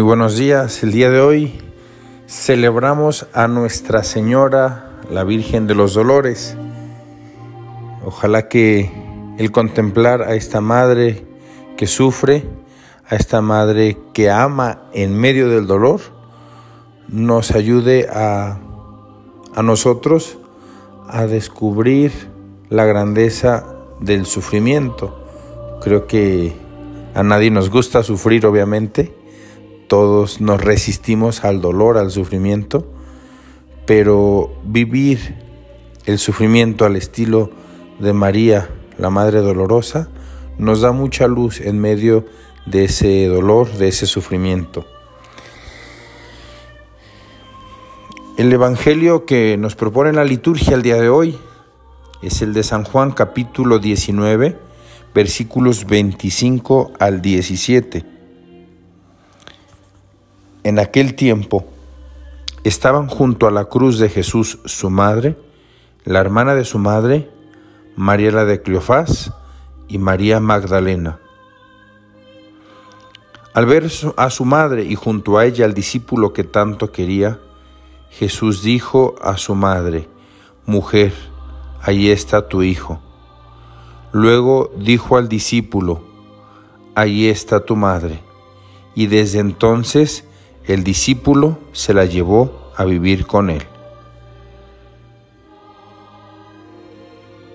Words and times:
Muy 0.00 0.06
buenos 0.06 0.38
días. 0.38 0.82
El 0.82 0.92
día 0.92 1.10
de 1.10 1.20
hoy 1.20 1.60
celebramos 2.26 3.26
a 3.34 3.48
Nuestra 3.48 4.02
Señora, 4.02 4.98
la 5.10 5.24
Virgen 5.24 5.66
de 5.66 5.74
los 5.74 5.92
Dolores. 5.92 6.56
Ojalá 8.06 8.48
que 8.48 8.90
el 9.36 9.52
contemplar 9.52 10.22
a 10.22 10.36
esta 10.36 10.62
madre 10.62 11.26
que 11.76 11.86
sufre, 11.86 12.48
a 13.10 13.14
esta 13.14 13.42
madre 13.42 13.98
que 14.14 14.30
ama 14.30 14.84
en 14.94 15.18
medio 15.20 15.50
del 15.50 15.66
dolor, 15.66 16.00
nos 17.08 17.50
ayude 17.50 18.08
a, 18.10 18.58
a 19.54 19.62
nosotros 19.62 20.38
a 21.08 21.26
descubrir 21.26 22.10
la 22.70 22.86
grandeza 22.86 23.66
del 24.00 24.24
sufrimiento. 24.24 25.22
Creo 25.82 26.06
que 26.06 26.54
a 27.12 27.22
nadie 27.22 27.50
nos 27.50 27.68
gusta 27.68 28.02
sufrir, 28.02 28.46
obviamente. 28.46 29.19
Todos 29.90 30.40
nos 30.40 30.60
resistimos 30.60 31.42
al 31.42 31.60
dolor, 31.60 31.98
al 31.98 32.12
sufrimiento. 32.12 32.86
Pero 33.86 34.52
vivir 34.62 35.34
el 36.06 36.20
sufrimiento 36.20 36.84
al 36.84 36.94
estilo 36.94 37.50
de 37.98 38.12
María, 38.12 38.68
la 38.98 39.10
Madre 39.10 39.40
Dolorosa, 39.40 40.08
nos 40.58 40.80
da 40.80 40.92
mucha 40.92 41.26
luz 41.26 41.60
en 41.60 41.80
medio 41.80 42.24
de 42.66 42.84
ese 42.84 43.26
dolor, 43.26 43.68
de 43.72 43.88
ese 43.88 44.06
sufrimiento. 44.06 44.86
El 48.38 48.52
Evangelio 48.52 49.26
que 49.26 49.56
nos 49.56 49.74
propone 49.74 50.12
la 50.12 50.24
liturgia 50.24 50.76
el 50.76 50.82
día 50.82 51.00
de 51.00 51.08
hoy 51.08 51.36
es 52.22 52.42
el 52.42 52.52
de 52.52 52.62
San 52.62 52.84
Juan 52.84 53.10
capítulo 53.10 53.80
19, 53.80 54.56
versículos 55.12 55.84
25 55.84 56.92
al 57.00 57.20
17. 57.20 58.09
En 60.62 60.78
aquel 60.78 61.14
tiempo 61.14 61.64
estaban 62.64 63.08
junto 63.08 63.46
a 63.46 63.50
la 63.50 63.64
cruz 63.64 63.98
de 63.98 64.08
Jesús 64.08 64.58
su 64.66 64.90
madre, 64.90 65.36
la 66.04 66.20
hermana 66.20 66.54
de 66.54 66.64
su 66.64 66.78
madre, 66.78 67.30
María 67.96 68.30
la 68.30 68.44
de 68.44 68.60
Cleofás 68.60 69.32
y 69.88 69.98
María 69.98 70.38
Magdalena. 70.40 71.18
Al 73.54 73.66
ver 73.66 73.90
a 74.16 74.30
su 74.30 74.44
madre 74.44 74.84
y 74.84 74.94
junto 74.94 75.38
a 75.38 75.44
ella 75.44 75.64
al 75.64 75.74
discípulo 75.74 76.32
que 76.32 76.44
tanto 76.44 76.92
quería, 76.92 77.40
Jesús 78.10 78.62
dijo 78.62 79.16
a 79.22 79.38
su 79.38 79.54
madre, 79.54 80.08
Mujer, 80.66 81.12
ahí 81.82 82.10
está 82.10 82.48
tu 82.48 82.62
hijo. 82.62 83.00
Luego 84.12 84.70
dijo 84.76 85.16
al 85.16 85.28
discípulo, 85.28 86.02
ahí 86.94 87.28
está 87.28 87.60
tu 87.64 87.76
madre. 87.76 88.20
Y 88.94 89.06
desde 89.06 89.38
entonces 89.38 90.24
el 90.72 90.84
discípulo 90.84 91.58
se 91.72 91.94
la 91.94 92.04
llevó 92.04 92.70
a 92.76 92.84
vivir 92.84 93.26
con 93.26 93.50
él. 93.50 93.62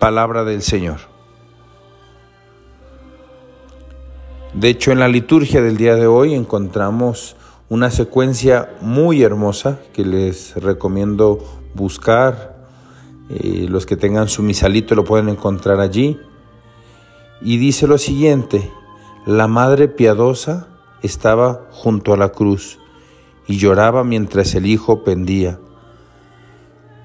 Palabra 0.00 0.44
del 0.44 0.62
Señor. 0.62 0.98
De 4.54 4.68
hecho, 4.68 4.90
en 4.90 4.98
la 4.98 5.08
liturgia 5.08 5.62
del 5.62 5.76
día 5.76 5.94
de 5.94 6.06
hoy 6.06 6.34
encontramos 6.34 7.36
una 7.68 7.90
secuencia 7.90 8.74
muy 8.80 9.22
hermosa 9.22 9.78
que 9.92 10.04
les 10.04 10.56
recomiendo 10.56 11.38
buscar 11.74 12.56
eh, 13.28 13.66
los 13.68 13.86
que 13.86 13.96
tengan 13.96 14.28
su 14.28 14.42
misalito 14.42 14.94
lo 14.94 15.04
pueden 15.04 15.28
encontrar 15.28 15.80
allí. 15.80 16.18
Y 17.40 17.58
dice 17.58 17.86
lo 17.86 17.98
siguiente, 17.98 18.70
la 19.26 19.46
Madre 19.46 19.88
Piadosa 19.88 20.68
estaba 21.02 21.66
junto 21.70 22.12
a 22.12 22.16
la 22.16 22.30
cruz 22.30 22.78
y 23.46 23.58
lloraba 23.58 24.04
mientras 24.04 24.54
el 24.54 24.66
Hijo 24.66 25.04
pendía, 25.04 25.58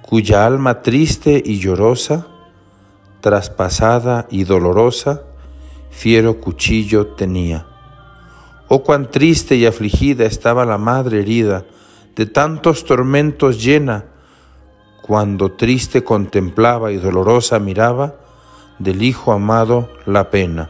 cuya 0.02 0.46
alma 0.46 0.81
triste 0.81 1.41
y 1.44 1.59
llorosa, 1.59 2.28
traspasada 3.22 4.28
y 4.29 4.44
dolorosa, 4.44 5.24
fiero 5.91 6.40
cuchillo 6.40 7.07
tenía. 7.07 7.68
Oh, 8.68 8.84
cuán 8.84 9.12
triste 9.12 9.56
y 9.56 9.66
afligida 9.66 10.25
estaba 10.25 10.66
la 10.66 10.78
madre 10.78 11.19
herida, 11.19 11.66
de 12.16 12.25
tantos 12.25 12.85
tormentos 12.85 13.63
llena, 13.63 14.06
cuando 15.02 15.52
triste 15.52 16.03
contemplaba 16.03 16.91
y 16.91 16.97
dolorosa 16.97 17.59
miraba 17.59 18.16
del 18.79 19.03
Hijo 19.03 19.31
amado 19.31 19.90
la 20.06 20.29
pena. 20.29 20.69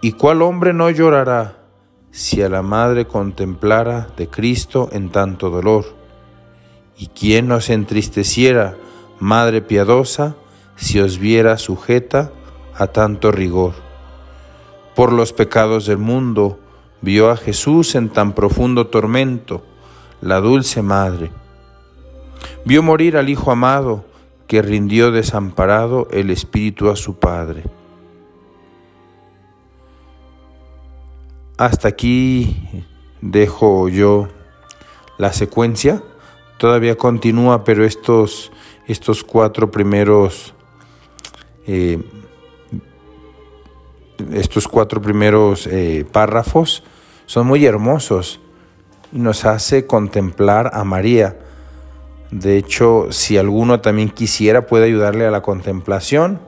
¿Y 0.00 0.12
cuál 0.12 0.42
hombre 0.42 0.72
no 0.72 0.90
llorará 0.90 1.55
si 2.16 2.40
a 2.40 2.48
la 2.48 2.62
Madre 2.62 3.06
contemplara 3.06 4.08
de 4.16 4.26
Cristo 4.26 4.88
en 4.90 5.10
tanto 5.10 5.50
dolor? 5.50 5.84
¿Y 6.96 7.08
quién 7.08 7.46
nos 7.46 7.68
entristeciera, 7.68 8.78
Madre 9.20 9.60
piadosa, 9.60 10.34
si 10.76 10.98
os 10.98 11.18
viera 11.18 11.58
sujeta 11.58 12.32
a 12.74 12.86
tanto 12.86 13.32
rigor? 13.32 13.74
Por 14.94 15.12
los 15.12 15.34
pecados 15.34 15.84
del 15.84 15.98
mundo 15.98 16.58
vio 17.02 17.30
a 17.30 17.36
Jesús 17.36 17.94
en 17.94 18.08
tan 18.08 18.32
profundo 18.32 18.86
tormento, 18.86 19.62
la 20.22 20.40
dulce 20.40 20.80
Madre 20.80 21.30
Vio 22.64 22.82
morir 22.82 23.18
al 23.18 23.28
Hijo 23.28 23.52
amado, 23.52 24.06
que 24.46 24.62
rindió 24.62 25.10
desamparado 25.10 26.08
el 26.10 26.30
Espíritu 26.30 26.88
a 26.88 26.96
su 26.96 27.18
Padre. 27.18 27.64
Hasta 31.56 31.88
aquí 31.88 32.84
dejo 33.20 33.88
yo 33.88 34.28
la 35.18 35.32
secuencia. 35.32 36.02
Todavía 36.58 36.96
continúa, 36.96 37.64
pero 37.64 37.84
estos, 37.84 38.52
estos 38.86 39.24
cuatro 39.24 39.70
primeros 39.70 40.54
eh, 41.66 42.02
estos 44.32 44.66
cuatro 44.66 45.02
primeros 45.02 45.66
eh, 45.66 46.06
párrafos 46.10 46.84
son 47.26 47.46
muy 47.46 47.66
hermosos 47.66 48.40
y 49.12 49.18
nos 49.18 49.44
hace 49.44 49.86
contemplar 49.86 50.70
a 50.72 50.84
María 50.84 51.36
de 52.30 52.56
hecho, 52.56 53.08
si 53.10 53.38
alguno 53.38 53.80
también 53.80 54.08
quisiera, 54.08 54.66
puede 54.66 54.86
ayudarle 54.86 55.26
a 55.26 55.30
la 55.30 55.42
contemplación. 55.42 56.40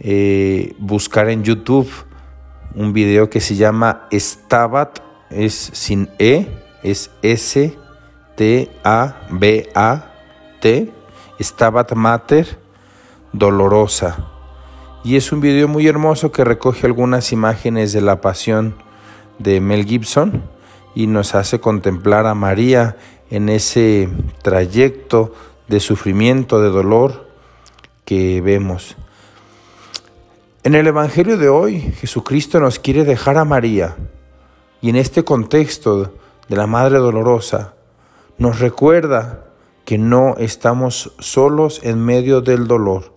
Eh, 0.00 0.74
buscar 0.78 1.28
en 1.28 1.44
YouTube 1.44 1.88
un 2.74 2.92
video 2.92 3.30
que 3.30 3.40
se 3.40 3.56
llama 3.56 4.06
Stabat, 4.12 5.00
es 5.30 5.70
sin 5.72 6.10
E, 6.18 6.46
es 6.82 7.10
S-T-A-B-A-T, 7.22 7.72
Stabat 11.40 11.92
Mater 11.92 12.58
Dolorosa. 13.32 14.28
Y 15.04 15.16
es 15.16 15.32
un 15.32 15.40
video 15.40 15.66
muy 15.68 15.86
hermoso 15.88 16.30
que 16.30 16.44
recoge 16.44 16.86
algunas 16.86 17.32
imágenes 17.32 17.92
de 17.92 18.00
la 18.00 18.20
pasión 18.20 18.76
de 19.38 19.60
Mel 19.60 19.84
Gibson 19.84 20.42
y 20.94 21.06
nos 21.08 21.34
hace 21.34 21.58
contemplar 21.60 22.26
a 22.26 22.34
María 22.34 22.96
en 23.30 23.48
ese 23.48 24.08
trayecto 24.42 25.34
de 25.66 25.80
sufrimiento, 25.80 26.60
de 26.60 26.68
dolor 26.68 27.28
que 28.04 28.40
vemos. 28.40 28.96
En 30.64 30.76
el 30.76 30.86
Evangelio 30.86 31.38
de 31.38 31.48
hoy, 31.48 31.80
Jesucristo 31.80 32.60
nos 32.60 32.78
quiere 32.78 33.02
dejar 33.02 33.36
a 33.36 33.44
María 33.44 33.96
y 34.80 34.90
en 34.90 34.94
este 34.94 35.24
contexto 35.24 36.14
de 36.48 36.56
la 36.56 36.68
Madre 36.68 36.98
Dolorosa, 36.98 37.74
nos 38.38 38.60
recuerda 38.60 39.46
que 39.84 39.98
no 39.98 40.36
estamos 40.38 41.14
solos 41.18 41.80
en 41.82 42.04
medio 42.04 42.42
del 42.42 42.68
dolor. 42.68 43.12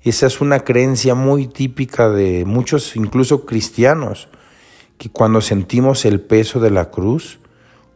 Esa 0.00 0.26
es 0.26 0.40
una 0.40 0.60
creencia 0.60 1.14
muy 1.14 1.46
típica 1.46 2.08
de 2.08 2.46
muchos, 2.46 2.96
incluso 2.96 3.44
cristianos, 3.44 4.30
que 4.96 5.10
cuando 5.10 5.42
sentimos 5.42 6.06
el 6.06 6.22
peso 6.22 6.58
de 6.58 6.70
la 6.70 6.90
cruz, 6.90 7.38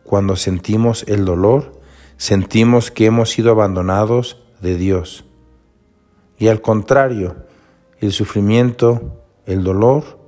cuando 0.05 0.37
sentimos 0.37 1.05
el 1.09 1.25
dolor, 1.25 1.81
sentimos 2.19 2.91
que 2.91 3.07
hemos 3.07 3.31
sido 3.31 3.53
abandonados 3.53 4.43
de 4.61 4.77
Dios. 4.77 5.25
Y 6.39 6.49
al 6.49 6.61
contrario, 6.61 7.46
el 8.01 8.13
sufrimiento, 8.13 9.23
el 9.47 9.65
dolor, 9.65 10.19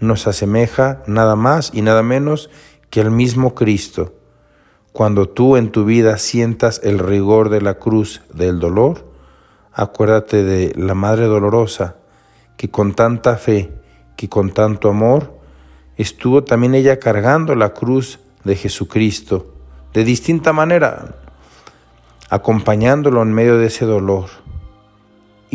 nos 0.00 0.26
asemeja 0.26 1.02
nada 1.06 1.36
más 1.36 1.70
y 1.72 1.82
nada 1.82 2.02
menos 2.02 2.50
que 2.90 3.00
al 3.00 3.10
mismo 3.10 3.54
Cristo. 3.54 4.14
Cuando 4.92 5.28
tú 5.28 5.56
en 5.56 5.72
tu 5.72 5.84
vida 5.84 6.16
sientas 6.18 6.80
el 6.82 6.98
rigor 6.98 7.50
de 7.50 7.60
la 7.60 7.74
cruz 7.74 8.22
del 8.32 8.60
dolor, 8.60 9.04
acuérdate 9.72 10.42
de 10.42 10.72
la 10.76 10.94
Madre 10.94 11.26
Dolorosa, 11.26 11.96
que 12.56 12.70
con 12.70 12.94
tanta 12.94 13.36
fe, 13.36 13.72
que 14.16 14.28
con 14.28 14.52
tanto 14.52 14.88
amor, 14.88 15.34
estuvo 15.96 16.44
también 16.44 16.74
ella 16.74 16.98
cargando 16.98 17.54
la 17.54 17.74
cruz 17.74 18.20
de 18.44 18.56
Jesucristo, 18.56 19.54
de 19.92 20.04
distinta 20.04 20.52
manera, 20.52 21.16
acompañándolo 22.30 23.22
en 23.22 23.32
medio 23.32 23.58
de 23.58 23.66
ese 23.66 23.84
dolor. 23.84 24.26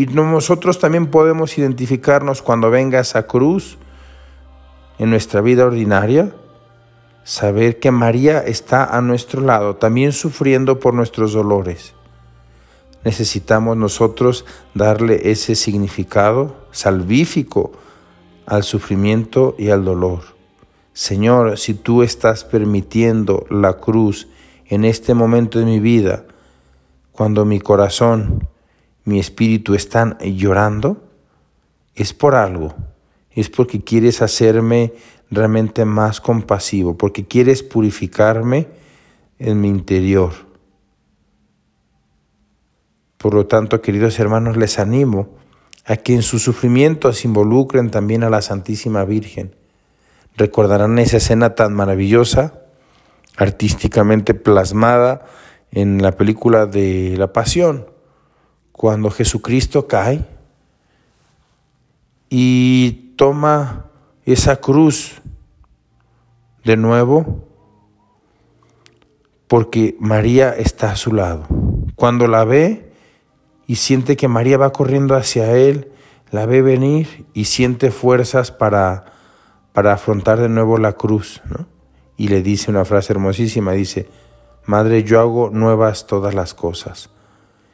Y 0.02 0.08
nosotros 0.08 0.80
también 0.80 1.12
podemos 1.12 1.60
identificarnos 1.60 2.42
cuando 2.42 2.72
venga 2.72 3.00
esa 3.00 3.28
cruz 3.28 3.78
en 4.98 5.12
nuestra 5.12 5.42
vida 5.42 5.64
ordinaria, 5.64 6.34
saber 7.24 7.80
que 7.80 7.92
María 7.92 8.40
está 8.40 8.84
a 8.84 9.00
nuestro 9.02 9.44
lado, 9.44 9.76
también 9.76 10.12
sufriendo 10.12 10.80
por 10.80 10.96
nuestros 10.96 11.34
dolores. 11.34 11.94
Necesitamos 13.04 13.78
nosotros 13.78 14.44
darle 14.74 15.30
ese 15.30 15.54
significado 15.54 16.56
salvífico 16.72 17.72
al 18.48 18.64
sufrimiento 18.64 19.54
y 19.60 19.70
al 19.70 19.86
dolor. 19.86 20.22
Señor, 20.94 21.60
si 21.60 21.76
tú 21.76 22.02
estás 22.02 22.44
permitiendo 22.44 23.46
la 23.52 23.74
cruz 23.74 24.28
en 24.66 24.84
este 24.84 25.14
momento 25.14 25.60
de 25.60 25.66
mi 25.66 25.80
vida, 25.80 26.26
cuando 27.12 27.46
mi 27.46 27.60
corazón, 27.60 28.48
mi 29.04 29.20
espíritu 29.20 29.74
están 29.74 30.18
llorando, 30.20 31.04
es 31.96 32.14
por 32.14 32.36
algo, 32.36 32.74
es 33.32 33.50
porque 33.50 33.84
quieres 33.84 34.22
hacerme 34.22 34.94
realmente 35.30 35.86
más 35.86 36.22
compasivo, 36.22 36.98
porque 36.98 37.26
quieres 37.26 37.64
purificarme 37.64 38.68
en 39.40 39.62
mi 39.62 39.70
interior. 39.70 40.32
Por 43.18 43.34
lo 43.34 43.48
tanto, 43.48 43.82
queridos 43.82 44.20
hermanos, 44.20 44.58
les 44.58 44.80
animo 44.80 45.36
a 45.86 45.96
que 45.98 46.14
en 46.14 46.22
sus 46.22 46.44
sufrimientos 46.44 47.26
involucren 47.26 47.92
también 47.92 48.24
a 48.24 48.30
la 48.30 48.42
Santísima 48.42 49.06
Virgen. 49.06 49.56
Recordarán 50.38 50.98
esa 51.00 51.18
escena 51.18 51.56
tan 51.56 51.74
maravillosa, 51.74 52.62
artísticamente 53.38 54.34
plasmada 54.34 55.26
en 55.72 56.02
la 56.02 56.14
película 56.14 56.66
de 56.66 57.16
la 57.18 57.32
Pasión, 57.32 57.91
cuando 58.82 59.12
Jesucristo 59.12 59.88
cae 59.88 60.26
y 62.32 63.14
toma 63.16 63.92
esa 64.26 64.56
cruz 64.56 65.22
de 66.64 66.78
nuevo 66.78 67.46
porque 69.48 69.96
María 70.00 70.56
está 70.58 70.94
a 70.94 70.96
su 70.96 71.14
lado. 71.14 71.46
Cuando 71.94 72.26
la 72.26 72.44
ve 72.44 72.92
y 73.68 73.76
siente 73.76 74.18
que 74.18 74.28
María 74.28 74.58
va 74.58 74.72
corriendo 74.72 75.16
hacia 75.16 75.56
él, 75.56 75.92
la 76.32 76.48
ve 76.48 76.64
venir 76.64 77.28
y 77.36 77.46
siente 77.46 77.92
fuerzas 77.92 78.50
para, 78.50 79.06
para 79.74 79.94
afrontar 79.94 80.40
de 80.40 80.50
nuevo 80.50 80.80
la 80.80 80.94
cruz. 80.94 81.44
Y 82.18 82.30
le 82.30 82.42
dice 82.42 82.72
una 82.72 82.84
frase 82.84 83.14
hermosísima, 83.14 83.74
dice, 83.74 84.10
Madre, 84.66 85.04
yo 85.04 85.20
hago 85.20 85.52
nuevas 85.52 86.08
todas 86.08 86.34
las 86.34 86.56
cosas. 86.56 87.12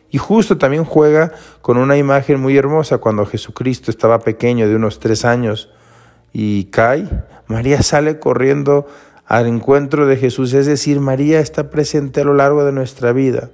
Y 0.09 0.17
justo 0.17 0.57
también 0.57 0.85
juega 0.85 1.33
con 1.61 1.77
una 1.77 1.97
imagen 1.97 2.39
muy 2.39 2.57
hermosa 2.57 2.99
cuando 2.99 3.25
Jesucristo 3.25 3.91
estaba 3.91 4.19
pequeño, 4.19 4.67
de 4.67 4.75
unos 4.75 4.99
tres 4.99 5.25
años, 5.25 5.69
y 6.33 6.65
cae, 6.65 7.07
María 7.47 7.81
sale 7.81 8.19
corriendo 8.19 8.87
al 9.25 9.47
encuentro 9.47 10.07
de 10.07 10.17
Jesús. 10.17 10.53
Es 10.53 10.65
decir, 10.65 10.99
María 10.99 11.39
está 11.39 11.69
presente 11.69 12.21
a 12.21 12.23
lo 12.23 12.33
largo 12.33 12.63
de 12.63 12.71
nuestra 12.71 13.11
vida, 13.11 13.49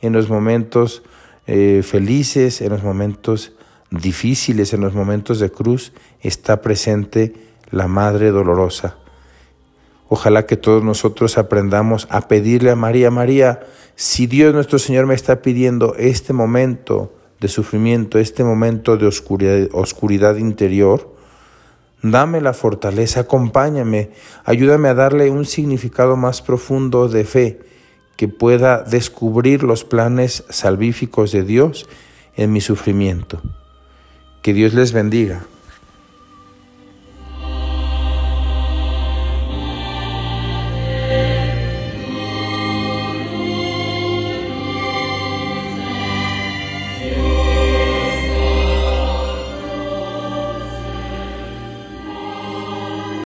en 0.00 0.12
los 0.12 0.28
momentos 0.28 1.02
eh, 1.46 1.82
felices, 1.82 2.60
en 2.60 2.70
los 2.70 2.82
momentos 2.82 3.52
difíciles, 3.90 4.74
en 4.74 4.82
los 4.82 4.94
momentos 4.94 5.38
de 5.38 5.50
cruz, 5.50 5.92
está 6.20 6.60
presente 6.60 7.34
la 7.70 7.88
Madre 7.88 8.30
Dolorosa. 8.30 8.96
Ojalá 10.08 10.46
que 10.46 10.56
todos 10.56 10.82
nosotros 10.82 11.36
aprendamos 11.36 12.06
a 12.10 12.28
pedirle 12.28 12.70
a 12.70 12.76
María, 12.76 13.10
María, 13.10 13.60
si 13.94 14.26
Dios 14.26 14.54
nuestro 14.54 14.78
Señor 14.78 15.06
me 15.06 15.14
está 15.14 15.42
pidiendo 15.42 15.94
este 15.96 16.32
momento 16.32 17.12
de 17.40 17.48
sufrimiento, 17.48 18.18
este 18.18 18.42
momento 18.42 18.96
de 18.96 19.06
oscuridad, 19.06 20.36
interior, 20.36 21.14
dame 22.02 22.40
la 22.40 22.54
fortaleza, 22.54 23.20
acompáñame, 23.20 24.10
ayúdame 24.44 24.88
a 24.88 24.94
darle 24.94 25.30
un 25.30 25.44
significado 25.44 26.16
más 26.16 26.42
profundo 26.42 27.08
de 27.08 27.24
fe, 27.24 27.60
que 28.16 28.26
pueda 28.26 28.82
descubrir 28.82 29.62
los 29.62 29.84
planes 29.84 30.44
salvíficos 30.48 31.30
de 31.30 31.44
Dios 31.44 31.88
en 32.34 32.52
mi 32.52 32.60
sufrimiento. 32.60 33.40
Que 34.42 34.52
Dios 34.54 34.74
les 34.74 34.92
bendiga. 34.92 35.44